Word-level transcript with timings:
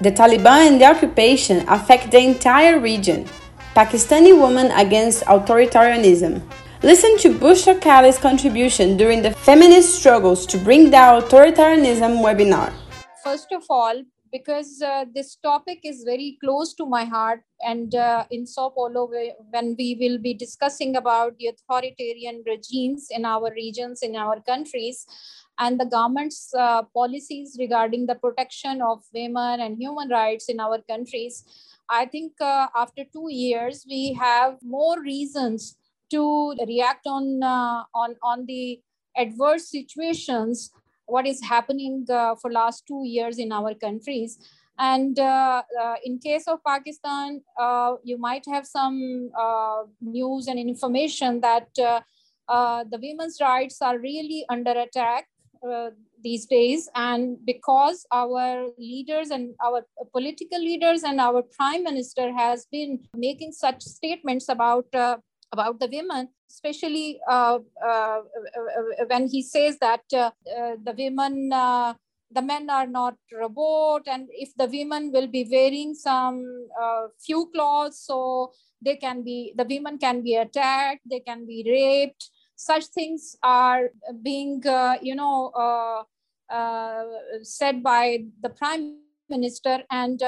The 0.00 0.12
Taliban 0.12 0.68
and 0.68 0.80
the 0.80 0.84
occupation 0.84 1.68
affect 1.68 2.12
the 2.12 2.18
entire 2.20 2.78
region. 2.78 3.24
Pakistani 3.74 4.32
woman 4.32 4.70
against 4.70 5.24
authoritarianism. 5.24 6.40
Listen 6.84 7.18
to 7.18 7.34
Bushra 7.36 7.80
Khaliq's 7.80 8.16
contribution 8.16 8.96
during 8.96 9.22
the 9.22 9.32
feminist 9.32 9.96
struggles 9.96 10.46
to 10.46 10.56
bring 10.56 10.90
down 10.90 11.20
authoritarianism 11.22 12.22
webinar. 12.22 12.72
First 13.24 13.50
of 13.50 13.64
all, 13.68 14.04
because 14.30 14.80
uh, 14.82 15.04
this 15.12 15.34
topic 15.34 15.80
is 15.82 16.04
very 16.04 16.38
close 16.40 16.74
to 16.74 16.86
my 16.86 17.04
heart, 17.04 17.42
and 17.60 17.92
uh, 17.96 18.24
in 18.30 18.46
Sao 18.46 18.68
Paulo, 18.68 19.10
when 19.50 19.74
we 19.76 19.96
will 19.98 20.18
be 20.18 20.32
discussing 20.32 20.94
about 20.94 21.36
the 21.38 21.48
authoritarian 21.48 22.44
regimes 22.46 23.08
in 23.10 23.24
our 23.24 23.50
regions, 23.52 24.02
in 24.02 24.14
our 24.14 24.40
countries, 24.42 25.06
and 25.58 25.78
the 25.80 25.84
government's 25.84 26.54
uh, 26.54 26.82
policies 26.94 27.56
regarding 27.58 28.06
the 28.06 28.14
protection 28.14 28.80
of 28.80 29.02
women 29.12 29.60
and 29.60 29.76
human 29.76 30.08
rights 30.08 30.48
in 30.48 30.60
our 30.60 30.80
countries, 30.82 31.44
I 31.90 32.06
think 32.06 32.32
uh, 32.40 32.68
after 32.76 33.04
two 33.12 33.28
years, 33.30 33.84
we 33.88 34.12
have 34.14 34.58
more 34.62 35.00
reasons 35.00 35.76
to 36.10 36.54
react 36.66 37.06
on 37.06 37.42
uh, 37.42 37.84
on 37.94 38.16
on 38.22 38.46
the 38.46 38.80
adverse 39.16 39.68
situations 39.68 40.70
what 41.06 41.26
is 41.26 41.42
happening 41.42 42.06
uh, 42.10 42.34
for 42.36 42.52
last 42.52 42.86
two 42.86 43.02
years 43.04 43.38
in 43.38 43.50
our 43.50 43.74
countries. 43.74 44.38
And 44.78 45.18
uh, 45.18 45.62
uh, 45.82 45.94
in 46.04 46.18
case 46.18 46.46
of 46.46 46.62
pakistan 46.64 47.40
uh, 47.58 47.94
you 48.04 48.16
might 48.16 48.44
have 48.46 48.64
some 48.64 49.30
uh, 49.36 49.82
news 50.00 50.46
and 50.46 50.58
information 50.58 51.40
that 51.40 51.66
the 51.74 52.98
women's 53.02 53.40
rights 53.40 53.82
are 53.82 53.98
really 53.98 54.44
under 54.48 54.70
attack 54.70 55.26
these 56.22 56.46
days 56.46 56.88
and 56.94 57.36
because 57.44 58.06
our 58.12 58.68
leaders 58.78 59.30
and 59.30 59.54
our 59.64 59.86
political 60.12 60.58
leaders 60.58 61.02
and 61.04 61.20
our 61.20 61.42
prime 61.42 61.84
minister 61.84 62.32
has 62.32 62.66
been 62.72 62.98
making 63.14 63.52
such 63.52 63.82
statements 63.82 64.48
about 64.48 64.86
about 65.52 65.80
the 65.80 65.88
women, 65.90 66.28
especially 66.50 67.20
uh, 67.28 67.58
uh, 67.84 68.20
when 69.08 69.28
he 69.28 69.42
says 69.42 69.78
that 69.78 70.02
uh, 70.12 70.30
uh 70.56 70.76
the 70.82 70.94
women, 70.96 71.52
uh, 71.52 71.94
the 72.30 72.42
men 72.42 72.68
are 72.68 72.86
not 72.86 73.16
robot, 73.32 74.02
and 74.06 74.28
if 74.30 74.50
the 74.56 74.66
women 74.66 75.10
will 75.12 75.26
be 75.26 75.46
wearing 75.50 75.94
some 75.94 76.68
uh, 76.80 77.06
few 77.18 77.50
clothes, 77.54 77.98
so 77.98 78.52
they 78.82 78.96
can 78.96 79.22
be, 79.22 79.52
the 79.56 79.64
women 79.64 79.98
can 79.98 80.22
be 80.22 80.36
attacked, 80.36 81.00
they 81.10 81.20
can 81.20 81.46
be 81.46 81.64
raped. 81.66 82.30
Such 82.58 82.86
things 82.86 83.36
are 83.42 83.90
being, 84.20 84.60
you 85.00 85.14
know, 85.14 86.04
said 87.42 87.82
by 87.82 88.24
the 88.42 88.48
prime 88.50 88.96
minister. 89.30 89.84
And 89.90 90.20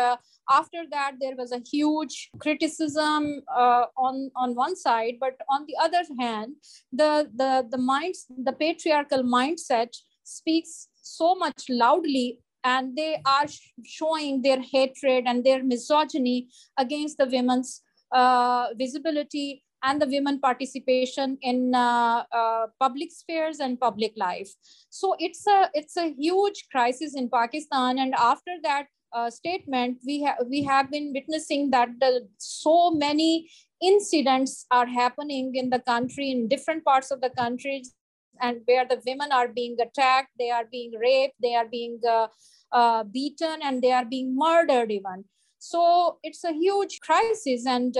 after 0.48 0.84
that 0.91 1.17
there 1.20 1.34
was 1.36 1.53
a 1.53 1.61
huge 1.61 2.31
criticism 2.39 3.42
uh, 3.55 3.86
on 3.97 4.31
on 4.36 4.55
one 4.55 4.77
side. 4.77 5.14
But 5.20 5.36
on 5.48 5.67
the 5.67 5.77
other 5.86 6.03
hand 6.19 6.55
the 6.92 7.28
the 7.34 7.67
the 7.69 7.78
minds 7.78 8.27
the 8.48 8.53
patriarchal 8.53 9.25
mindset 9.25 9.97
speaks 10.23 10.89
so 11.03 11.34
much 11.34 11.64
loudly. 11.69 12.39
And 12.62 12.95
they 12.95 13.23
are 13.25 13.48
sh- 13.48 13.73
showing 13.84 14.42
their 14.42 14.61
hatred 14.61 15.25
and 15.27 15.42
their 15.42 15.64
misogyny 15.64 16.48
against 16.77 17.17
the 17.17 17.27
women's 17.27 17.81
uh, 18.12 18.67
visibility 18.77 19.64
and 19.83 20.00
the 20.00 20.06
women 20.06 20.41
participation 20.41 21.39
in 21.42 21.75
uh, 21.75 22.25
uh, 22.33 22.67
public 22.78 23.11
spheres 23.11 23.61
and 23.61 23.81
public 23.81 24.12
life. 24.17 24.50
So 24.91 25.14
it's 25.19 25.47
a 25.47 25.70
it's 25.75 25.97
a 25.97 26.12
huge 26.12 26.67
crisis 26.70 27.14
in 27.14 27.29
pakistan. 27.29 27.98
And 27.98 28.14
after 28.14 28.52
that 28.63 28.86
uh, 29.13 29.30
statement, 29.30 29.98
we 30.07 30.23
have 30.23 30.36
we 30.48 30.63
have 30.64 30.91
been 30.91 31.13
witnessing 31.14 31.70
that 31.70 31.89
the, 32.01 32.29
so 32.39 32.91
many 32.91 33.51
incidents 33.83 34.67
are 34.70 34.86
happening 34.86 35.55
in 35.55 35.70
the 35.70 35.80
country 35.80 36.30
in 36.30 36.48
different 36.48 36.85
parts 36.85 37.11
of 37.11 37.20
the 37.20 37.30
country, 37.30 37.83
and 38.41 38.61
where 38.67 38.86
the 38.86 39.01
women 39.07 39.33
are 39.33 39.48
being 39.48 39.77
attacked, 39.80 40.30
they 40.39 40.51
are 40.51 40.67
being 40.70 40.92
raped, 41.01 41.35
they 41.42 41.55
are 41.55 41.68
being 41.68 41.98
uh, 42.08 42.29
uh, 42.73 43.05
beaten, 43.05 43.61
and 43.62 43.83
they 43.83 43.92
are 43.92 44.05
being 44.05 44.36
murdered 44.36 44.91
even. 44.91 45.24
So 45.58 46.18
it's 46.23 46.45
a 46.45 46.52
huge 46.52 47.01
crisis, 47.01 47.67
and 47.67 47.97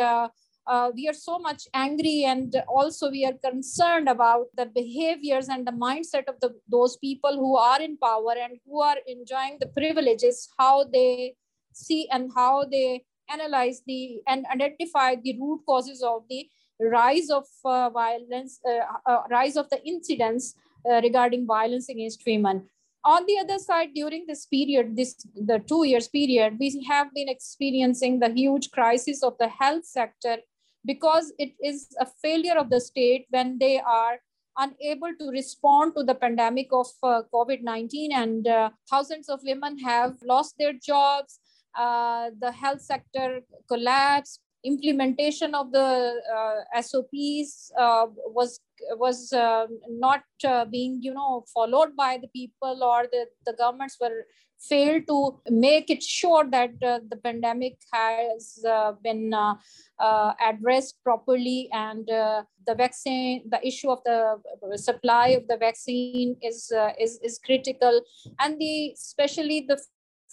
uh, 0.70 0.91
we 0.94 1.08
are 1.08 1.19
so 1.28 1.38
much 1.38 1.64
angry 1.75 2.25
and 2.25 2.54
also 2.69 3.10
we 3.10 3.25
are 3.25 3.38
concerned 3.44 4.08
about 4.08 4.47
the 4.56 4.66
behaviors 4.66 5.48
and 5.48 5.66
the 5.66 5.72
mindset 5.72 6.28
of 6.28 6.36
the, 6.41 6.54
those 6.69 6.97
people 6.98 7.34
who 7.34 7.56
are 7.56 7.82
in 7.82 7.97
power 7.98 8.34
and 8.41 8.58
who 8.64 8.80
are 8.80 8.98
enjoying 9.09 9.56
the 9.59 9.66
privileges 9.66 10.48
how 10.59 10.84
they 10.84 11.34
see 11.72 12.09
and 12.12 12.30
how 12.36 12.64
they 12.70 13.03
analyze 13.32 13.82
the 13.86 14.20
and 14.28 14.47
identify 14.53 15.14
the 15.16 15.36
root 15.41 15.60
causes 15.66 16.03
of 16.03 16.22
the 16.28 16.48
rise 16.80 17.30
of 17.30 17.47
uh, 17.64 17.91
violence 17.91 18.60
uh, 18.69 19.10
uh 19.10 19.22
rise 19.30 19.56
of 19.56 19.69
the 19.70 19.80
incidents 19.84 20.54
uh, 20.91 21.00
regarding 21.03 21.47
violence 21.47 21.88
against 21.88 22.22
women. 22.26 22.66
On 23.04 23.25
the 23.26 23.38
other 23.41 23.59
side 23.59 23.91
during 23.94 24.26
this 24.28 24.47
period 24.47 24.94
this 24.97 25.16
the 25.34 25.59
two 25.66 25.84
years 25.84 26.06
period 26.06 26.59
we 26.60 26.70
have 26.88 27.12
been 27.14 27.28
experiencing 27.28 28.20
the 28.20 28.30
huge 28.30 28.70
crisis 28.70 29.22
of 29.22 29.36
the 29.38 29.48
health 29.48 29.84
sector 29.84 30.36
because 30.84 31.32
it 31.38 31.52
is 31.62 31.88
a 32.00 32.06
failure 32.22 32.56
of 32.56 32.70
the 32.70 32.80
state 32.80 33.26
when 33.30 33.58
they 33.58 33.80
are 33.80 34.18
unable 34.58 35.12
to 35.18 35.30
respond 35.30 35.94
to 35.96 36.02
the 36.02 36.14
pandemic 36.14 36.68
of 36.72 36.88
uh, 37.02 37.22
COVID 37.32 37.62
19, 37.62 38.12
and 38.12 38.46
uh, 38.46 38.70
thousands 38.88 39.28
of 39.28 39.41
women 39.42 39.78
have 39.78 40.16
lost 40.24 40.54
their 40.58 40.72
jobs. 40.72 41.38
Uh, 41.78 42.30
the 42.41 42.50
health 42.50 42.80
sector 42.80 43.41
collapsed. 43.68 44.41
Implementation 44.65 45.54
of 45.54 45.72
the 45.72 46.21
uh, 46.37 46.82
SOPs 46.82 47.72
uh, 47.78 48.06
was 48.26 48.60
was 48.97 49.32
uh, 49.32 49.66
not 49.88 50.22
being 50.71 50.98
you 51.03 51.15
know 51.15 51.44
followed 51.54 51.97
by 51.97 52.19
the 52.21 52.28
people 52.28 52.82
or 52.82 53.04
the, 53.10 53.26
the 53.47 53.53
governments 53.53 53.97
were 54.00 54.25
failed 54.60 55.06
to 55.09 55.41
make 55.50 55.91
it 55.91 56.03
sure 56.03 56.44
that 56.50 56.71
uh, 56.82 57.00
the 57.09 57.16
pandemic 57.16 57.78
has 57.93 58.62
uh, 58.69 58.93
been 59.03 59.32
uh, 59.32 59.54
uh 59.98 60.32
addressed 60.48 60.97
properly 61.03 61.69
and 61.72 62.10
uh, 62.10 62.42
the 62.66 62.75
vaccine 62.75 63.42
the 63.48 63.66
issue 63.66 63.91
of 63.91 64.03
the 64.04 64.38
supply 64.77 65.28
of 65.28 65.47
the 65.48 65.56
vaccine 65.56 66.37
is 66.42 66.71
uh, 66.77 66.92
is, 67.00 67.19
is 67.22 67.38
critical. 67.38 68.03
And 68.38 68.59
the 68.59 68.92
especially 68.92 69.65
the 69.66 69.81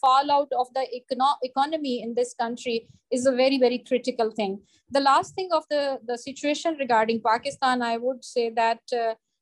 fallout 0.02 0.52
of 0.58 0.68
the 0.74 0.86
econo- 1.00 1.38
economy 1.44 2.02
in 2.02 2.14
this 2.16 2.34
country 2.34 2.88
is 3.12 3.26
a 3.26 3.32
very 3.32 3.58
very 3.58 3.80
critical 3.80 4.32
thing. 4.32 4.62
The 4.92 5.00
last 5.00 5.36
thing 5.36 5.50
of 5.52 5.64
the 5.70 6.00
the 6.06 6.18
situation 6.18 6.78
regarding 6.80 7.22
pakistan 7.22 7.82
i 7.82 7.98
would 7.98 8.24
say 8.24 8.50
that 8.50 8.82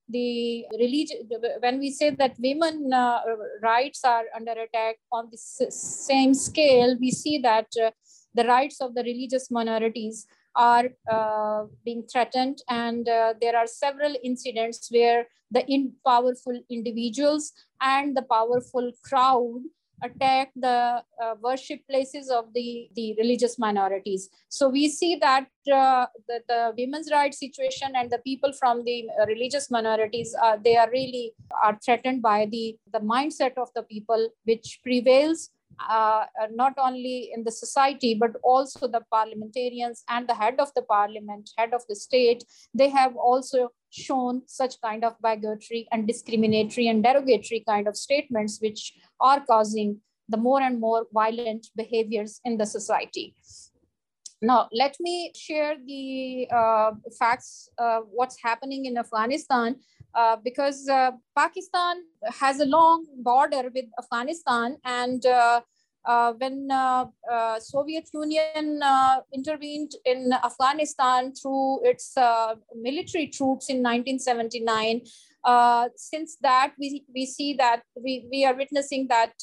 the 0.10 0.66
religion 0.80 1.28
when 1.60 1.80
we 1.80 1.90
say 1.92 2.10
that 2.12 2.36
women 2.40 2.94
uh, 2.94 3.22
rights 3.62 4.02
are 4.04 4.26
under 4.36 4.52
attack 4.52 4.98
on 5.12 5.30
the 5.32 5.38
same 5.38 6.34
scale 6.34 6.96
we 7.00 7.12
see 7.12 7.38
that 7.40 7.68
uh, 7.84 7.90
the 8.34 8.44
rights 8.44 8.82
of 8.82 8.94
the 8.94 9.04
religious 9.04 9.50
minorities 9.50 10.28
are 10.56 10.90
uh, 11.12 11.64
being 11.84 12.04
threatened 12.12 12.60
and 12.70 13.10
uh, 13.10 13.34
there 13.42 13.58
are 13.58 13.68
several 13.68 14.14
incidents 14.24 14.90
where 14.92 15.26
the 15.52 15.66
in 15.68 15.94
powerful 16.06 16.60
individuals 16.70 17.52
and 17.82 18.16
the 18.16 18.22
powerful 18.22 18.92
crowd 19.04 19.62
attack 20.04 20.52
the 20.56 21.04
uh, 21.24 21.36
worship 21.42 21.80
places 21.90 22.30
of 22.30 22.54
the, 22.54 22.90
the 22.96 23.16
religious 23.18 23.58
minorities. 23.58 24.30
So 24.50 24.70
we 24.70 24.90
see 24.90 25.16
that 25.18 25.48
uh, 25.72 26.08
the, 26.28 26.42
the 26.48 26.74
women's 26.78 27.12
rights 27.12 27.40
situation 27.40 27.94
and 27.96 28.10
the 28.10 28.20
people 28.20 28.54
from 28.54 28.84
the 28.84 29.08
uh, 29.20 29.26
religious 29.26 29.72
minorities, 29.72 30.36
uh, 30.42 30.58
they 30.64 30.78
are 30.78 30.90
really 30.92 31.34
are 31.64 31.78
threatened 31.84 32.22
by 32.22 32.48
the, 32.52 32.78
the 32.92 33.00
mindset 33.00 33.54
of 33.58 33.70
the 33.76 33.84
people 33.84 34.30
which 34.44 34.80
prevails 34.84 35.50
uh, 35.90 36.26
uh, 36.42 36.48
not 36.54 36.74
only 36.78 37.32
in 37.34 37.44
the 37.44 37.52
society 37.52 38.14
but 38.14 38.32
also 38.44 38.88
the 38.88 39.02
parliamentarians 39.12 40.04
and 40.10 40.28
the 40.28 40.34
head 40.34 40.60
of 40.60 40.74
the 40.74 40.82
parliament 40.82 41.50
head 41.58 41.74
of 41.74 41.82
the 41.90 41.96
state 41.96 42.44
they 42.74 42.88
have 42.90 43.16
also 43.18 43.70
shown 43.96 44.42
such 44.46 44.80
kind 44.82 45.04
of 45.04 45.16
bigotry 45.22 45.88
and 45.92 46.08
discriminatory 46.08 46.88
and 46.88 47.04
derogatory 47.04 47.64
kind 47.68 47.88
of 47.88 47.96
statements 47.96 48.60
which 48.62 48.94
are 49.20 49.40
causing 49.46 50.00
the 50.28 50.38
more 50.38 50.62
and 50.62 50.80
more 50.80 51.08
violent 51.14 51.68
behaviors 51.76 52.42
in 52.44 52.58
the 52.58 52.66
society. 52.66 53.36
Now 54.42 54.68
let 54.74 54.98
me 55.00 55.32
share 55.36 55.76
the 55.86 56.48
uh, 56.52 56.92
facts 57.18 57.70
uh, 57.78 58.00
what's 58.12 58.38
happening 58.42 58.86
in 58.86 58.98
afghanistan 58.98 59.78
uh, 60.16 60.38
because 60.44 60.88
uh, 60.88 61.12
Pakistan 61.36 61.98
has 62.40 62.62
a 62.62 62.66
long 62.66 63.06
border 63.18 63.70
with 63.74 63.86
Afghanistan, 64.00 64.78
and 64.86 65.26
uh, 66.08 66.12
uh, 66.12 66.34
when 66.34 66.68
uh, 66.72 67.06
uh, 67.32 67.60
Soviet 67.60 68.10
Union 68.14 68.82
intervened 69.34 69.92
in 70.06 70.32
Afghanistan 70.34 71.34
through 71.34 71.80
its 71.84 72.14
military 72.76 73.28
troops 73.28 73.70
in 73.70 73.84
1979, 73.84 75.02
since 75.96 76.38
that 76.42 76.74
we, 76.80 77.06
we 77.14 77.26
see 77.26 77.54
that 77.54 77.82
we, 78.02 78.28
we 78.32 78.46
are 78.46 78.56
witnessing 78.56 79.08
that 79.10 79.34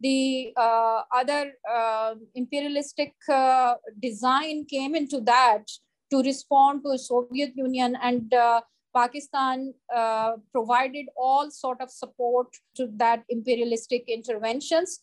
the 0.00 0.52
uh, 0.56 1.02
other 1.14 1.52
uh, 1.70 2.14
imperialistic 2.34 3.12
uh, 3.28 3.74
design 4.00 4.64
came 4.64 4.94
into 4.94 5.20
that 5.20 5.64
to 6.10 6.22
respond 6.22 6.82
to 6.84 6.98
Soviet 6.98 7.52
Union 7.54 7.96
and 8.02 8.32
uh, 8.32 8.62
Pakistan 8.94 9.72
uh, 9.94 10.32
provided 10.52 11.06
all 11.16 11.50
sort 11.50 11.80
of 11.80 11.90
support 11.90 12.48
to 12.76 12.88
that 12.96 13.24
imperialistic 13.28 14.04
interventions. 14.08 15.00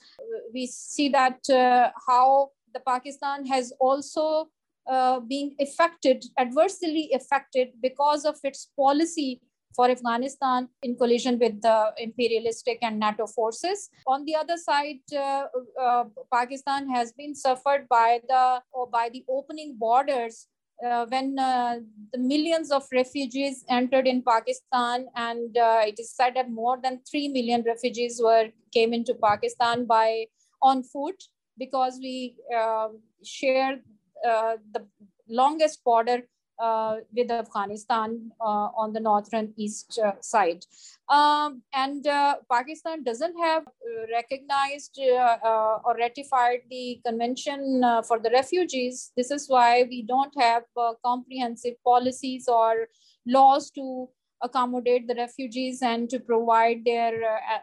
We 0.53 0.67
see 0.67 1.09
that 1.09 1.49
uh, 1.49 1.91
how 2.07 2.51
the 2.73 2.79
Pakistan 2.79 3.45
has 3.47 3.73
also 3.79 4.49
uh, 4.89 5.19
affected, 5.59 6.25
adversely 6.37 7.11
affected 7.13 7.69
because 7.81 8.25
of 8.25 8.37
its 8.43 8.69
policy 8.75 9.41
for 9.75 9.89
Afghanistan 9.89 10.67
in 10.81 10.95
collision 10.95 11.37
with 11.37 11.61
the 11.61 11.93
imperialistic 11.97 12.79
and 12.81 12.99
NATO 12.99 13.27
forces. 13.27 13.89
On 14.07 14.25
the 14.25 14.35
other 14.35 14.57
side, 14.57 15.01
uh, 15.15 15.45
uh, 15.79 16.05
Pakistan 16.33 16.89
has 16.89 17.13
been 17.13 17.35
suffered 17.35 17.87
by 17.87 18.19
the 18.27 18.61
by 18.91 19.09
the 19.13 19.23
opening 19.29 19.75
borders 19.77 20.47
when 20.79 21.37
uh, 21.39 21.77
the 22.13 22.19
millions 22.19 22.71
of 22.71 22.83
refugees 22.93 23.63
entered 23.69 24.07
in 24.07 24.21
Pakistan, 24.21 25.07
and 25.15 25.57
uh, 25.57 25.81
it 25.83 25.99
is 25.99 26.11
said 26.13 26.35
that 26.35 26.51
more 26.51 26.79
than 26.81 27.01
three 27.09 27.27
million 27.27 27.63
refugees 27.65 28.21
were 28.23 28.49
came 28.73 28.93
into 28.93 29.15
Pakistan 29.15 29.85
by 29.85 30.25
on 30.61 30.83
foot 30.83 31.23
because 31.57 31.99
we 32.01 32.35
uh, 32.55 32.89
share 33.23 33.79
uh, 34.27 34.57
the 34.71 34.85
longest 35.27 35.83
border 35.83 36.21
uh, 36.59 36.97
with 37.15 37.29
Afghanistan 37.31 38.31
uh, 38.41 38.69
on 38.75 38.93
the 38.93 38.99
northern 38.99 39.53
east 39.57 39.99
uh, 40.03 40.13
side. 40.21 40.65
Um, 41.09 41.61
and 41.73 42.05
uh, 42.05 42.37
Pakistan 42.51 43.03
doesn't 43.03 43.37
have 43.37 43.63
uh, 43.67 44.07
recognized 44.11 44.99
uh, 44.99 45.79
or 45.85 45.95
ratified 45.95 46.61
the 46.69 46.99
Convention 47.05 47.83
for 48.07 48.19
the 48.19 48.29
Refugees. 48.31 49.11
This 49.15 49.31
is 49.31 49.47
why 49.47 49.85
we 49.89 50.01
don't 50.01 50.33
have 50.37 50.63
comprehensive 51.05 51.75
policies 51.83 52.47
or 52.47 52.87
laws 53.25 53.69
to 53.71 54.09
accommodate 54.43 55.07
the 55.07 55.15
refugees 55.15 55.81
and 55.81 56.09
to 56.09 56.19
provide 56.19 56.85
their 56.85 57.13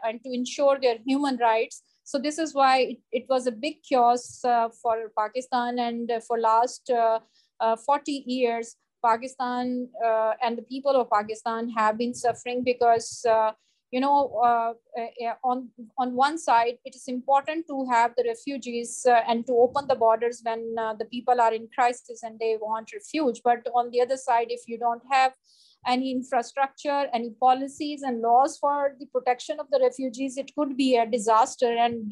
and 0.03 0.21
to 0.23 0.33
ensure 0.33 0.77
their 0.81 0.97
human 1.05 1.37
rights. 1.37 1.83
So 2.03 2.19
this 2.19 2.37
is 2.37 2.53
why 2.53 2.79
it, 2.79 2.97
it 3.11 3.25
was 3.29 3.47
a 3.47 3.51
big 3.51 3.77
chaos 3.89 4.39
for 4.41 5.11
Pakistan 5.17 5.79
and 5.79 6.11
for 6.27 6.39
last 6.39 6.91
40 7.85 8.11
years 8.25 8.75
Pakistan 9.05 9.87
uh, 10.05 10.33
and 10.41 10.57
the 10.57 10.67
people 10.73 10.95
of 11.01 11.09
Pakistan 11.09 11.69
have 11.69 11.97
been 11.97 12.13
suffering 12.13 12.63
because, 12.63 13.25
uh, 13.29 13.51
you 13.91 13.99
know, 13.99 14.17
uh, 14.43 14.73
uh 14.99 15.35
on, 15.43 15.69
on 15.97 16.15
one 16.15 16.37
side, 16.37 16.77
it 16.83 16.95
is 16.95 17.07
important 17.07 17.67
to 17.67 17.85
have 17.91 18.15
the 18.17 18.25
refugees 18.27 19.05
uh, 19.09 19.21
and 19.27 19.45
to 19.47 19.53
open 19.65 19.87
the 19.87 19.99
borders 20.05 20.41
when 20.43 20.63
uh, 20.85 20.93
the 21.01 21.05
people 21.05 21.39
are 21.39 21.53
in 21.53 21.67
crisis 21.75 22.23
and 22.23 22.39
they 22.39 22.57
want 22.61 22.91
refuge. 22.93 23.41
But 23.43 23.67
on 23.73 23.91
the 23.91 24.01
other 24.01 24.17
side, 24.17 24.47
if 24.49 24.67
you 24.67 24.79
don't 24.79 25.03
have 25.11 25.33
any 25.87 26.11
infrastructure, 26.11 27.01
any 27.13 27.29
policies 27.39 28.01
and 28.01 28.21
laws 28.21 28.57
for 28.57 28.95
the 28.99 29.05
protection 29.05 29.59
of 29.59 29.67
the 29.71 29.79
refugees, 29.87 30.37
it 30.37 30.51
could 30.57 30.75
be 30.75 30.95
a 30.97 31.05
disaster. 31.05 31.71
And 31.87 32.11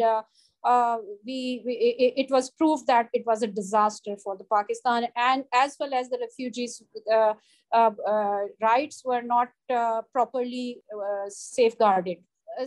uh, 0.63 0.97
we, 1.25 1.61
we 1.65 1.73
it, 1.73 2.25
it, 2.25 2.31
was 2.31 2.49
proved 2.49 2.87
that 2.87 3.09
it 3.13 3.25
was 3.25 3.43
a 3.43 3.47
disaster 3.47 4.15
for 4.23 4.37
the 4.37 4.45
Pakistan 4.45 5.07
and 5.15 5.43
as 5.53 5.75
well 5.79 5.93
as 5.93 6.09
the 6.09 6.17
refugees 6.19 6.81
uh, 7.11 7.33
uh, 7.73 7.91
uh 8.07 8.41
rights 8.61 9.01
were 9.03 9.21
not 9.21 9.49
uh, 9.69 10.01
properly 10.11 10.81
uh, 10.93 11.25
safeguarded. 11.29 12.17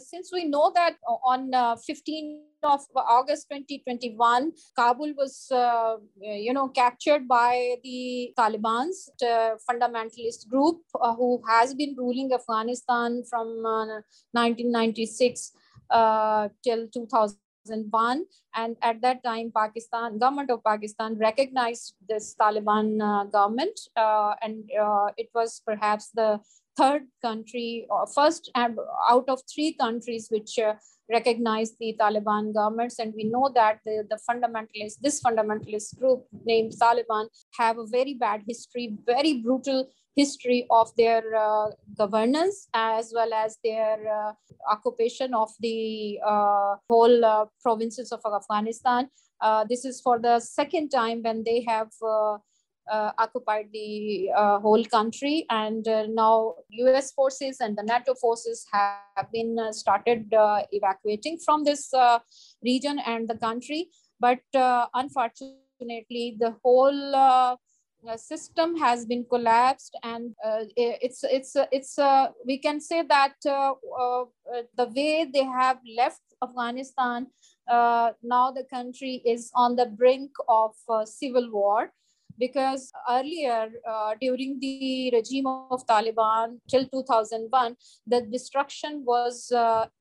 since 0.05 0.31
we 0.35 0.45
know 0.45 0.73
that 0.75 0.95
on 1.33 1.43
15 1.81 2.43
of 2.71 2.81
August 2.97 3.47
2021, 3.51 4.51
Kabul 4.79 5.13
was, 5.19 5.37
you 6.21 6.53
know, 6.53 6.67
captured 6.79 7.29
by 7.29 7.77
the 7.85 8.33
Taliban's 8.41 9.09
fundamentalist 9.69 10.49
group 10.49 10.83
who 11.21 11.41
has 11.49 11.73
been 11.83 11.95
ruling 11.97 12.33
Afghanistan 12.41 13.23
from 13.31 13.47
1996 14.33 15.53
till 16.65 16.89
2000. 16.89 17.46
2001 17.67 18.25
and 18.55 18.77
at 18.83 19.01
that 19.03 19.23
time 19.23 19.51
pakistan 19.55 20.19
government 20.19 20.51
of 20.51 20.63
pakistan 20.65 21.17
recognized 21.19 21.95
this 22.09 22.35
taliban 22.41 23.01
uh, 23.01 23.25
government 23.25 23.81
uh, 23.97 24.35
and 24.43 24.71
uh, 24.81 25.09
it 25.17 25.29
was 25.35 25.63
perhaps 25.67 26.11
the 26.15 26.41
third 26.77 27.03
country 27.23 27.87
or 27.91 28.07
first 28.07 28.51
out 28.55 29.29
of 29.29 29.41
three 29.53 29.75
countries 29.75 30.29
which 30.31 30.59
uh, 30.59 30.75
recognized 31.11 31.75
the 31.79 31.97
taliban 32.01 32.53
governments 32.53 32.99
and 32.99 33.13
we 33.17 33.25
know 33.25 33.51
that 33.55 33.79
the, 33.85 34.05
the 34.11 34.19
fundamentalists 34.29 34.99
this 35.01 35.21
fundamentalist 35.23 35.99
group 35.99 36.25
named 36.45 36.73
taliban 36.81 37.27
have 37.59 37.79
a 37.79 37.87
very 37.87 38.15
bad 38.15 38.43
history 38.49 38.97
very 39.07 39.35
brutal 39.35 39.89
history 40.17 40.67
of 40.71 40.91
their 40.97 41.23
uh, 41.37 41.67
governance 41.97 42.69
as 42.75 43.13
well 43.15 43.33
as 43.35 43.59
their 43.63 43.99
uh, 44.09 44.33
occupation 44.71 45.35
of 45.35 45.51
the 45.61 46.19
uh, 46.27 46.75
whole 46.89 47.25
uh, 47.25 47.45
provinces 47.63 48.11
of 48.13 48.21
Afghanistan. 48.25 49.09
Uh, 49.43 49.65
this 49.69 49.85
is 49.85 50.01
for 50.01 50.19
the 50.19 50.41
second 50.41 50.89
time 50.89 51.23
when 51.23 51.45
they 51.45 51.63
have 51.69 51.91
uh, 52.91 53.13
occupied 53.19 53.69
the 53.73 54.29
whole 54.63 54.85
country. 54.85 55.47
And 55.51 55.85
now 56.15 56.55
US 56.71 57.13
forces 57.13 57.59
and 57.61 57.77
the 57.77 57.83
NATO 57.83 58.15
forces 58.15 58.67
have 58.73 59.31
been 59.33 59.57
started 59.73 60.29
evacuating 60.73 61.39
from 61.45 61.65
this 61.65 61.93
region 62.63 62.99
and 62.99 63.29
the 63.29 63.37
country. 63.37 63.89
But 64.19 64.41
unfortunately, 64.55 66.37
the 66.39 66.57
whole 66.63 67.57
uh, 68.07 68.17
system 68.17 68.77
has 68.77 69.07
been 69.07 69.25
collapsed. 69.29 69.99
And 70.03 70.35
uh, 70.45 70.65
it's 70.77 71.25
it's 71.25 71.57
uh, 71.57 71.67
it's 71.73 71.99
uh, 71.99 72.29
we 72.45 72.59
can 72.59 72.81
say 72.81 73.03
that 73.03 73.35
uh, 73.47 73.73
uh, 73.73 74.25
the 74.77 74.87
way 74.95 75.29
they 75.33 75.45
have 75.45 75.79
left 75.97 76.21
afghanistan 76.43 77.27
now 78.23 78.51
the 78.55 78.65
country 78.71 79.23
is 79.25 79.51
on 79.55 79.75
the 79.75 79.87
brink 79.87 80.31
of 80.49 80.75
civil 81.07 81.51
war 81.51 81.91
because 82.39 82.93
earlier 83.11 83.71
during 84.21 84.59
the 84.61 85.11
regime 85.13 85.47
of 85.47 85.87
taliban 85.87 86.59
till 86.69 86.87
2001 86.89 87.77
the 88.07 88.21
destruction 88.23 89.03
was 89.05 89.53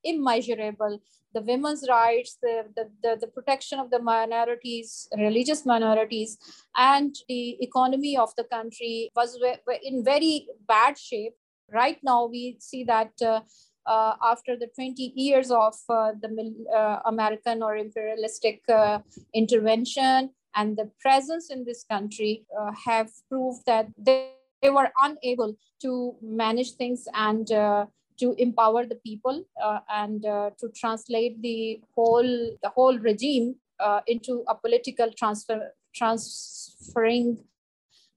immeasurable 0.03 1.00
the 1.36 1.41
women's 1.41 1.86
rights, 1.88 2.38
the, 2.41 2.63
the, 2.75 2.89
the, 3.03 3.17
the, 3.21 3.27
protection 3.27 3.77
of 3.77 3.91
the 3.91 4.00
minorities, 4.00 5.07
religious 5.17 5.65
minorities, 5.65 6.38
and 6.77 7.13
the 7.27 7.62
economy 7.62 8.17
of 8.17 8.33
the 8.38 8.45
country 8.45 9.12
was 9.15 9.38
in 9.83 10.03
very 10.03 10.48
bad 10.65 10.98
shape. 10.98 11.33
Right 11.71 11.98
now, 12.01 12.27
we 12.27 12.55
see 12.59 12.86
that 12.86 13.12
uh, 13.21 13.41
uh, 13.86 14.13
after 14.24 14.55
the 14.57 14.67
20 14.75 15.13
years 15.15 15.51
of 15.51 15.75
uh, 15.89 16.12
the 16.21 16.53
uh, 16.74 17.00
American 17.05 17.62
or 17.62 17.75
imperialistic 17.75 18.62
uh, 18.69 19.00
intervention 19.33 20.29
and 20.55 20.77
the 20.77 20.89
presence 21.00 21.51
in 21.51 21.65
this 21.65 21.83
country 21.83 22.45
uh, 22.59 22.71
have 22.85 23.09
proved 23.29 23.63
that 23.65 23.88
they, 23.97 24.31
they 24.62 24.69
were 24.69 24.91
unable 25.03 25.55
to 25.81 26.15
manage 26.21 26.71
things 26.74 27.07
and 27.13 27.51
to 28.17 28.33
empower 28.38 28.85
the 28.85 28.95
people 28.95 29.43
uh, 29.63 29.79
and 29.89 30.25
uh, 30.25 30.50
to 30.59 30.69
translate 30.75 31.41
the 31.41 31.81
whole 31.95 32.57
the 32.63 32.69
whole 32.69 32.97
regime 33.00 33.55
uh, 33.79 34.01
into 34.07 34.43
a 34.47 34.55
political 34.55 35.12
transfer 35.17 35.71
transferring 35.93 37.38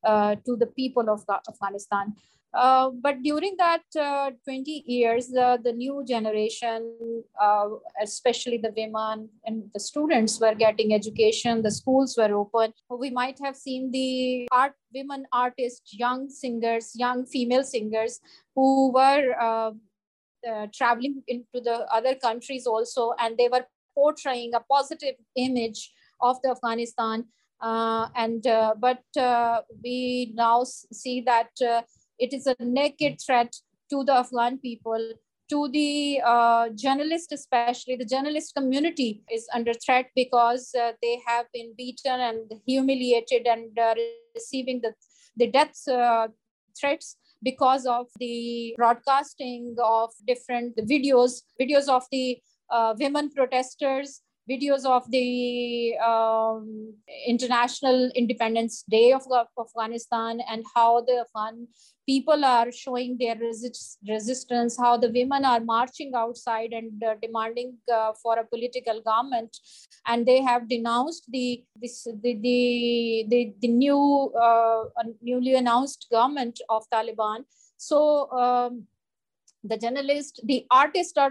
uh, 0.04 0.34
to 0.46 0.56
the 0.56 0.66
people 0.66 1.08
of 1.10 1.24
Afghanistan. 1.48 2.14
Uh, 2.58 2.90
but 2.90 3.22
during 3.22 3.54
that 3.56 3.84
uh, 3.96 4.30
20 4.44 4.82
years, 4.86 5.28
the 5.28 5.72
new 5.76 6.04
generation, 6.04 7.22
especially 8.02 8.58
the 8.58 8.72
women 8.76 9.28
and 9.46 9.62
the 9.72 9.78
students, 9.78 10.40
were 10.40 10.54
getting 10.54 10.92
education. 10.92 11.62
The 11.62 11.70
schools 11.70 12.16
were 12.18 12.34
open. 12.34 12.72
We 12.90 13.10
might 13.10 13.38
have 13.44 13.54
seen 13.54 13.92
the 13.92 14.48
art 14.50 14.74
women 14.92 15.26
artists, 15.32 15.94
young 15.94 16.28
singers, 16.28 16.92
young 16.96 17.26
female 17.26 17.62
singers 17.62 18.18
who 18.56 18.92
were 18.92 19.34
uh, 19.40 20.66
traveling 20.74 21.22
into 21.28 21.60
the 21.62 21.86
other 21.92 22.16
countries 22.16 22.66
also, 22.66 23.12
and 23.20 23.38
they 23.38 23.48
were 23.48 23.66
portraying 23.94 24.52
a 24.54 24.60
positive 24.60 25.14
image 25.36 25.92
of 26.20 26.42
the 26.42 26.50
Afghanistan. 26.50 27.24
Uh, 27.60 28.08
and 28.14 28.46
uh, 28.46 28.74
but 28.78 29.02
uh, 29.16 29.62
we 29.82 30.32
now 30.34 30.62
see 30.64 31.20
that 31.20 31.50
uh, 31.66 31.82
it 32.18 32.32
is 32.32 32.46
a 32.46 32.56
naked 32.60 33.20
threat 33.24 33.54
to 33.90 34.04
the 34.04 34.12
Afghan 34.14 34.58
people, 34.58 35.12
to 35.50 35.68
the 35.68 36.20
uh, 36.24 36.68
journalists 36.74 37.32
especially. 37.32 37.96
The 37.96 38.04
journalist 38.04 38.54
community 38.54 39.22
is 39.32 39.46
under 39.54 39.72
threat 39.74 40.06
because 40.14 40.70
they 40.74 41.20
have 41.26 41.46
been 41.54 41.72
beaten 41.76 42.20
and 42.20 42.52
humiliated 42.66 43.46
and 43.46 43.76
receiving 44.34 44.80
the 44.82 44.92
the 45.36 45.46
death 45.46 45.76
threats 46.78 47.16
because 47.42 47.86
of 47.86 48.06
the 48.18 48.74
broadcasting 48.76 49.76
of 49.82 50.10
different 50.26 50.76
videos, 50.78 51.42
videos 51.60 51.88
of 51.88 52.04
the 52.10 52.38
uh, 52.70 52.94
women 52.98 53.30
protesters 53.30 54.22
videos 54.48 54.84
of 54.84 55.10
the 55.10 55.96
um, 55.98 56.94
International 57.26 58.10
Independence 58.14 58.84
Day 58.88 59.12
of, 59.12 59.22
Afghanistan 59.58 60.40
and 60.50 60.64
how 60.74 61.02
the 61.02 61.24
Afghan 61.26 61.68
people 62.06 62.44
are 62.44 62.72
showing 62.72 63.16
their 63.18 63.36
resist, 63.36 63.98
resistance, 64.08 64.78
how 64.78 64.96
the 64.96 65.10
women 65.10 65.44
are 65.44 65.60
marching 65.60 66.12
outside 66.14 66.72
and 66.72 67.02
uh, 67.04 67.14
demanding 67.20 67.76
uh, 67.92 68.12
for 68.22 68.38
a 68.38 68.46
political 68.46 69.02
government, 69.02 69.56
and 70.06 70.24
they 70.24 70.40
have 70.40 70.68
denounced 70.68 71.24
the 71.30 71.62
this 71.76 72.04
the 72.22 72.34
the 72.46 73.26
the, 73.28 73.54
the 73.60 73.68
new 73.68 74.32
uh, 74.40 74.84
newly 75.20 75.54
announced 75.54 76.06
government 76.10 76.60
of 76.68 76.84
Taliban. 76.90 77.44
So. 77.76 78.30
Um, 78.30 78.86
the 79.64 79.76
journalist, 79.76 80.40
the 80.44 80.66
artists 80.70 81.16
are 81.16 81.30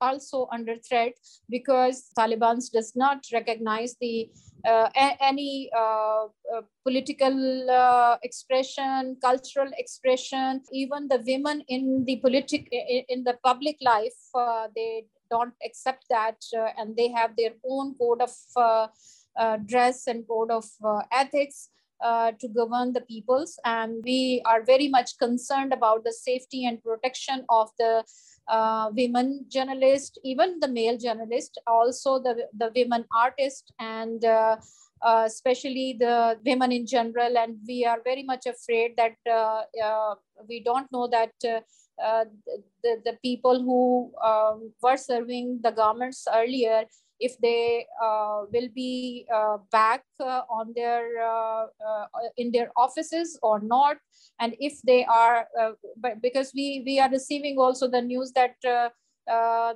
also 0.00 0.48
under 0.52 0.76
threat 0.76 1.12
because 1.48 2.10
Taliban 2.18 2.60
does 2.72 2.94
not 2.96 3.24
recognize 3.32 3.96
the 4.00 4.30
uh, 4.66 4.90
any 5.20 5.70
uh, 5.76 6.24
uh, 6.52 6.62
political 6.84 7.70
uh, 7.70 8.16
expression, 8.22 9.16
cultural 9.22 9.70
expression, 9.78 10.60
even 10.72 11.06
the 11.08 11.22
women 11.26 11.62
in 11.68 12.04
the 12.04 12.16
politic 12.16 12.68
in 12.72 13.22
the 13.22 13.38
public 13.44 13.76
life, 13.80 14.18
uh, 14.34 14.66
they 14.74 15.06
don't 15.30 15.54
accept 15.64 16.04
that, 16.10 16.36
uh, 16.56 16.68
and 16.78 16.96
they 16.96 17.08
have 17.08 17.36
their 17.36 17.52
own 17.68 17.94
code 17.94 18.20
of 18.22 19.66
dress 19.66 20.06
and 20.06 20.26
code 20.26 20.50
of 20.50 20.64
ethics 21.12 21.68
uh, 22.00 22.32
to 22.40 22.48
govern 22.48 22.92
the 22.92 23.00
peoples. 23.00 23.58
And 23.64 24.02
we 24.04 24.42
are 24.44 24.62
very 24.62 24.88
much 24.88 25.18
concerned 25.18 25.72
about 25.72 26.04
the 26.04 26.12
safety 26.12 26.66
and 26.66 26.82
protection 26.82 27.44
of 27.48 27.70
the 27.78 28.04
uh, 28.48 28.90
women 28.94 29.44
journalists, 29.48 30.18
even 30.24 30.60
the 30.60 30.68
male 30.68 30.96
journalists, 30.96 31.58
also 31.66 32.18
the, 32.18 32.48
the 32.56 32.70
women 32.74 33.04
artists, 33.14 33.70
and 33.78 34.24
uh, 34.24 34.56
uh, 35.02 35.24
especially 35.26 35.96
the 35.98 36.38
women 36.44 36.72
in 36.72 36.86
general. 36.86 37.36
And 37.36 37.56
we 37.66 37.84
are 37.84 38.00
very 38.04 38.22
much 38.22 38.46
afraid 38.46 38.96
that 38.96 39.16
uh, 39.28 39.62
uh, 39.82 40.14
we 40.48 40.62
don't 40.62 40.90
know 40.92 41.08
that 41.08 41.32
uh, 41.44 41.60
the, 41.98 43.00
the 43.04 43.18
people 43.22 43.62
who 43.62 44.12
um, 44.22 44.72
were 44.82 44.96
serving 44.96 45.60
the 45.62 45.70
governments 45.70 46.26
earlier 46.32 46.84
if 47.18 47.38
they 47.38 47.86
uh, 48.02 48.42
will 48.52 48.68
be 48.74 49.26
uh, 49.34 49.58
back 49.72 50.04
uh, 50.20 50.42
on 50.50 50.72
their 50.74 51.22
uh, 51.22 51.66
uh, 51.86 52.06
in 52.36 52.52
their 52.52 52.70
offices 52.76 53.38
or 53.42 53.60
not 53.60 53.96
and 54.40 54.54
if 54.58 54.80
they 54.82 55.04
are 55.04 55.46
uh, 55.60 55.72
because 56.20 56.52
we 56.54 56.82
we 56.84 57.00
are 57.00 57.10
receiving 57.10 57.58
also 57.58 57.88
the 57.88 58.02
news 58.02 58.32
that 58.32 58.54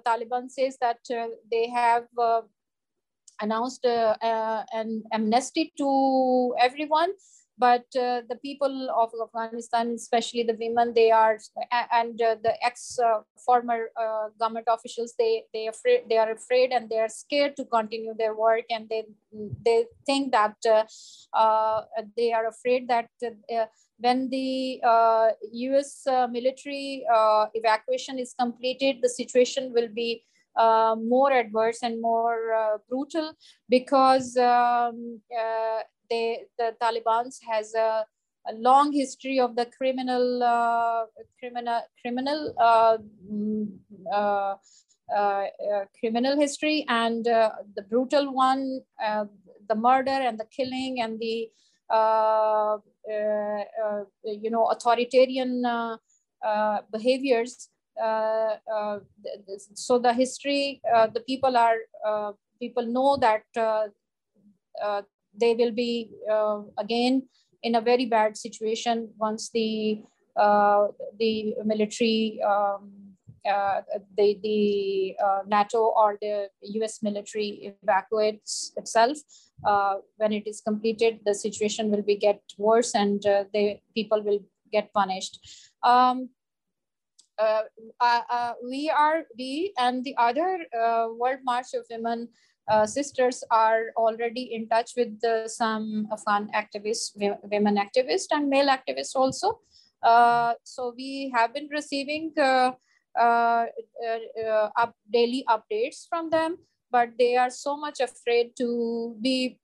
taliban 0.07 0.51
says 0.51 0.77
that 0.81 0.99
they 1.51 1.69
have 1.69 2.05
announced 3.41 3.85
an 3.87 5.03
amnesty 5.13 5.73
to 5.77 6.55
everyone 6.61 7.11
but 7.61 7.85
uh, 7.95 8.23
the 8.31 8.39
people 8.43 8.89
of 8.91 9.11
Afghanistan, 9.23 9.93
especially 9.95 10.43
the 10.43 10.57
women, 10.59 10.95
they 10.95 11.11
are 11.11 11.39
and 11.93 12.21
uh, 12.23 12.37
the 12.43 12.55
ex 12.65 12.99
uh, 12.99 13.21
former 13.45 13.91
uh, 14.03 14.29
government 14.39 14.67
officials, 14.77 15.13
they 15.19 15.45
they 15.53 15.67
afraid 15.67 16.05
they 16.09 16.17
are 16.17 16.31
afraid 16.33 16.73
and 16.73 16.89
they 16.89 16.99
are 16.99 17.11
scared 17.11 17.57
to 17.59 17.67
continue 17.67 18.15
their 18.17 18.35
work, 18.35 18.65
and 18.71 18.89
they 18.89 19.05
they 19.67 19.85
think 20.07 20.33
that 20.33 20.57
uh, 20.67 20.85
uh, 21.37 21.83
they 22.17 22.33
are 22.33 22.47
afraid 22.55 22.89
that. 22.89 23.09
when 24.05 24.21
the 24.33 24.81
U.S. 25.63 25.91
military 26.35 27.05
evacuation 27.59 28.19
is 28.23 28.31
completed, 28.43 29.03
the 29.03 29.11
situation 29.17 29.67
will 29.75 29.91
be 29.99 30.09
more 31.11 31.33
adverse 31.41 31.81
and 31.89 32.01
more 32.01 32.39
brutal 32.89 33.29
because 33.69 34.31
um, 34.39 35.21
they 36.11 36.47
the 36.59 36.75
Taliban 36.83 37.31
has 37.49 37.75
a, 37.75 38.05
a, 38.49 38.53
long 38.55 38.93
history 38.93 39.39
of 39.39 39.57
the 39.57 39.67
criminal 39.67 40.43
uh, 40.43 41.05
criminal 41.39 41.83
criminal 42.03 42.55
uh, 42.59 42.99
mm, 43.31 43.69
uh, 44.13 44.55
uh, 45.15 45.17
uh, 45.17 45.85
criminal 45.99 46.39
history 46.39 46.85
and 46.89 47.25
the 47.25 47.83
brutal 47.89 48.33
one, 48.33 48.81
the 49.69 49.75
murder 49.75 50.19
and 50.29 50.39
the 50.39 50.47
killing 50.57 51.01
and 51.01 51.19
the 51.21 51.51
you 54.25 54.51
know 54.51 54.67
authoritarian 54.67 55.63
behaviors. 56.93 57.69
so 59.75 59.99
the 59.99 60.13
history, 60.13 60.81
the 61.15 61.23
people 61.27 61.57
are 61.57 61.79
people 62.61 62.87
know 62.87 63.17
that 63.17 63.43
uh, 64.83 65.03
they 65.35 65.55
will 65.55 65.73
be 65.73 66.11
uh, 66.31 66.61
again 66.79 67.29
in 67.63 67.75
a 67.75 67.81
very 67.81 68.07
bad 68.07 68.37
situation 68.37 69.11
once 69.19 69.51
the 69.51 70.03
uh, 70.37 70.89
the 71.19 71.55
military 71.65 72.41
um, 72.43 73.11
uh, 73.49 73.81
the, 74.19 74.39
the 74.43 75.17
uh, 75.25 75.41
NATO 75.47 75.79
or 75.79 76.19
the 76.21 76.49
US 76.81 77.03
military 77.03 77.75
evacuates 77.83 78.73
itself. 78.77 79.17
Uh, 79.65 79.97
when 80.17 80.33
it 80.33 80.47
is 80.47 80.61
completed, 80.61 81.21
the 81.25 81.35
situation 81.35 81.91
will 81.91 82.03
be 82.03 82.17
get 82.17 82.43
worse 82.59 82.95
and 82.95 83.25
uh, 83.25 83.45
the 83.55 83.79
people 83.95 84.23
will 84.23 84.41
get 84.73 84.93
punished. 84.93 85.41
Um, 85.83 86.29
we 88.69 88.91
are, 88.91 89.25
we 89.39 89.73
and 89.79 90.05
the 90.05 90.15
other 90.19 90.67
World 91.19 91.41
March 91.43 91.73
of 91.75 91.87
Women 91.91 92.29
uh, 92.71 92.87
sisters 92.87 93.43
are 93.51 93.91
already 93.97 94.55
in 94.55 94.69
touch 94.69 94.93
with 94.97 95.19
some 95.47 96.07
Afghan 96.13 96.49
activists, 96.55 97.11
women 97.43 97.77
activists 97.77 98.29
and 98.31 98.49
male 98.49 98.69
activists 98.69 99.15
also. 99.15 99.61
Uh, 100.03 100.55
so 100.65 100.95
we 100.97 101.31
have 101.35 101.53
been 101.53 101.69
receiving 101.71 102.33
uh, 102.39 102.73
uh, 103.19 103.67
uh, 104.07 104.69
up 104.77 104.95
daily 105.13 105.45
updates 105.49 106.09
from 106.09 106.31
them, 106.31 106.57
but 106.91 107.11
they 107.19 107.37
are 107.37 107.51
so 107.51 107.77
much 107.77 108.01
afraid 108.01 108.53
to 108.57 109.17
be 109.21 109.59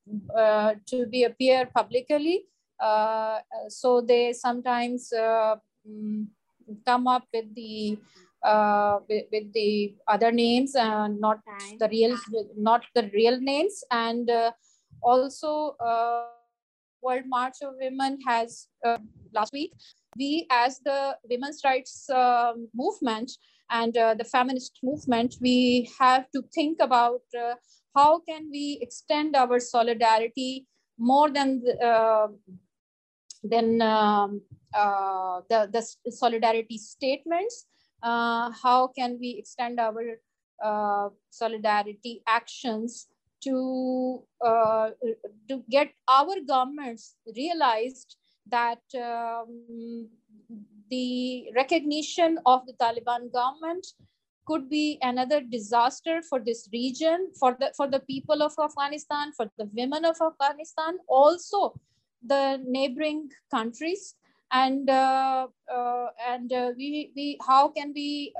to 0.86 1.06
be 1.06 1.24
appear 1.24 1.66
publicly. 1.74 2.44
so 3.68 4.00
they 4.00 4.32
sometimes 4.32 5.10
mm, 5.16 6.26
come 6.84 7.06
up 7.06 7.24
with 7.32 7.54
the 7.54 7.98
uh, 8.46 9.00
with, 9.08 9.24
with, 9.32 9.52
the 9.52 9.94
other 10.06 10.30
names 10.30 10.74
and 10.76 11.20
not 11.20 11.40
the 11.80 11.88
real 11.88 12.16
not 12.56 12.84
the 12.94 13.10
real 13.12 13.40
names. 13.40 13.82
And 13.90 14.30
uh, 14.30 14.52
also 15.02 15.76
uh, 15.80 16.24
world 17.02 17.24
march 17.26 17.56
of 17.62 17.74
women 17.80 18.18
has 18.26 18.68
uh, 18.84 18.98
last 19.32 19.52
week 19.52 19.72
we 20.16 20.46
as 20.50 20.78
the 20.84 21.16
women's 21.28 21.60
rights 21.64 22.08
um, 22.10 22.68
movement 22.74 23.30
and 23.70 23.96
uh, 23.96 24.14
the 24.14 24.24
feminist 24.24 24.78
movement 24.82 25.34
we 25.40 25.90
have 25.98 26.30
to 26.30 26.42
think 26.54 26.78
about 26.80 27.22
uh, 27.38 27.54
how 27.94 28.20
can 28.20 28.48
we 28.50 28.78
extend 28.80 29.36
our 29.36 29.58
solidarity 29.58 30.66
more 30.98 31.30
than 31.30 31.62
the, 31.62 32.28
than 33.42 33.82
um, 33.82 34.40
the, 34.72 35.68
the 35.72 36.10
solidarity 36.10 36.78
statements 36.78 37.66
uh, 38.06 38.50
how 38.62 38.88
can 38.98 39.18
we 39.20 39.30
extend 39.38 39.80
our 39.80 40.04
uh, 40.62 41.08
solidarity 41.30 42.22
actions 42.26 43.08
to 43.42 44.22
uh, 44.44 44.90
to 45.48 45.62
get 45.68 45.92
our 46.08 46.36
governments 46.46 47.16
realized 47.36 48.16
that 48.46 48.82
um, 48.94 50.08
the 50.90 51.50
recognition 51.56 52.38
of 52.46 52.64
the 52.66 52.74
Taliban 52.74 53.32
government 53.32 53.86
could 54.46 54.70
be 54.70 54.98
another 55.02 55.40
disaster 55.40 56.22
for 56.22 56.38
this 56.38 56.68
region, 56.72 57.28
for 57.40 57.56
the 57.58 57.72
for 57.76 57.88
the 57.90 58.00
people 58.00 58.42
of 58.42 58.54
Afghanistan, 58.68 59.32
for 59.36 59.50
the 59.58 59.68
women 59.74 60.04
of 60.04 60.16
Afghanistan, 60.30 60.98
also 61.08 61.74
the 62.22 62.60
neighboring 62.64 63.28
countries 63.50 64.14
and 64.52 64.88
uh, 64.88 65.46
uh, 65.72 66.06
and 66.28 66.52
uh, 66.52 66.72
we 66.76 67.12
we 67.16 67.38
how 67.46 67.68
can 67.68 67.92
we 67.94 68.32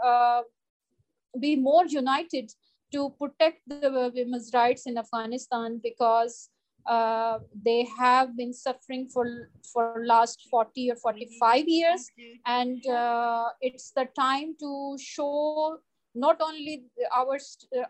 be 1.39 1.57
more 1.57 1.87
united 1.87 2.51
to 2.93 3.11
protect 3.19 3.61
the 3.67 4.13
women's 4.15 4.51
rights 4.55 4.87
in 4.87 4.97
Afghanistan 4.97 5.81
because 5.83 6.51
uh, 6.87 7.39
they 7.65 7.87
have 7.99 8.37
been 8.37 8.53
suffering 8.53 9.09
for 9.09 9.51
for 9.73 10.05
last 10.07 10.47
40 10.51 10.93
or 10.93 10.97
45 10.97 11.69
years. 11.69 12.09
And 12.47 12.87
uh, 12.87 13.49
it's 13.61 13.91
the 13.91 14.07
time 14.19 14.55
to 14.61 14.97
show 15.01 15.79
not 16.15 16.41
only 16.41 16.85
our 17.15 17.39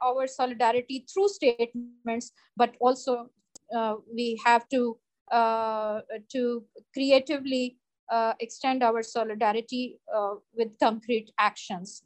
our 0.03 0.27
solidarity 0.27 1.05
through 1.13 1.29
statements 1.29 2.33
but 2.57 2.75
also 2.81 3.29
uh, 3.77 3.97
we 4.13 4.41
have 4.45 4.69
to 4.71 4.99
to 6.33 6.65
creatively 6.95 7.77
uh, 8.11 8.35
extend 8.41 8.83
our 8.83 9.03
solidarity 9.03 9.99
uh, 10.15 10.35
with 10.55 10.79
concrete 10.79 11.31
actions. 11.39 12.03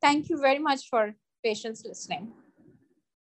Thank 0.00 0.28
you 0.28 0.38
very 0.38 0.58
much 0.58 0.88
for 0.88 1.14
patience 1.42 1.84
listening. 1.84 2.32